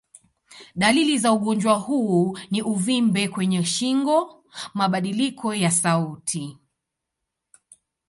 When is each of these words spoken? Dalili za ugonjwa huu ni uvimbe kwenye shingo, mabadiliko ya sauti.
Dalili 0.75 1.17
za 1.19 1.31
ugonjwa 1.33 1.73
huu 1.73 2.37
ni 2.51 2.61
uvimbe 2.61 3.27
kwenye 3.27 3.63
shingo, 3.63 4.43
mabadiliko 4.73 5.53
ya 5.55 5.71
sauti. 5.71 6.57